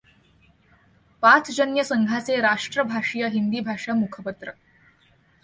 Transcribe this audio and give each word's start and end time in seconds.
पांचजन्य 1.23 1.83
संघाचे 1.83 2.39
राष्ट्रभाषीय 2.41 3.27
हिंदी 3.27 3.59
भाषा 3.59 3.93
मुखपत्र 3.93 4.51